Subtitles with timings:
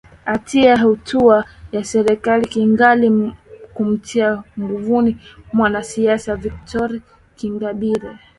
[0.25, 3.33] atia hatua ya serikali ya kigali
[3.73, 5.17] kumtia nguvuni
[5.53, 6.99] mwanasiasa victor
[7.43, 8.17] ingabire